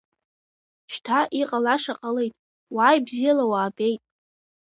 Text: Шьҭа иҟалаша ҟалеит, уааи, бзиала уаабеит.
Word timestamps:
Шьҭа 0.93 1.19
иҟалаша 1.41 1.93
ҟалеит, 1.99 2.33
уааи, 2.75 2.99
бзиала 3.05 3.45
уаабеит. 3.51 4.01